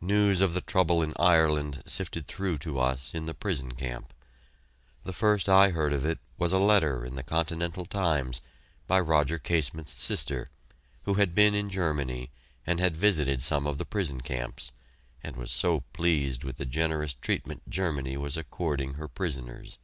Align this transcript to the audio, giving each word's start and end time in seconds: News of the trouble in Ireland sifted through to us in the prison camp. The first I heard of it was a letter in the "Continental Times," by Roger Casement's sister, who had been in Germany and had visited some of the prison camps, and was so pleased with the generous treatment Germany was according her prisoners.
News 0.00 0.40
of 0.40 0.54
the 0.54 0.62
trouble 0.62 1.02
in 1.02 1.12
Ireland 1.18 1.82
sifted 1.84 2.26
through 2.26 2.56
to 2.60 2.78
us 2.78 3.12
in 3.14 3.26
the 3.26 3.34
prison 3.34 3.72
camp. 3.72 4.14
The 5.02 5.12
first 5.12 5.50
I 5.50 5.68
heard 5.68 5.92
of 5.92 6.02
it 6.02 6.18
was 6.38 6.54
a 6.54 6.58
letter 6.58 7.04
in 7.04 7.14
the 7.14 7.22
"Continental 7.22 7.84
Times," 7.84 8.40
by 8.86 9.00
Roger 9.00 9.38
Casement's 9.38 9.92
sister, 9.92 10.46
who 11.02 11.12
had 11.20 11.34
been 11.34 11.54
in 11.54 11.68
Germany 11.68 12.30
and 12.66 12.80
had 12.80 12.96
visited 12.96 13.42
some 13.42 13.66
of 13.66 13.76
the 13.76 13.84
prison 13.84 14.22
camps, 14.22 14.72
and 15.22 15.36
was 15.36 15.52
so 15.52 15.80
pleased 15.92 16.42
with 16.42 16.56
the 16.56 16.64
generous 16.64 17.12
treatment 17.12 17.68
Germany 17.68 18.16
was 18.16 18.38
according 18.38 18.94
her 18.94 19.08
prisoners. 19.08 19.78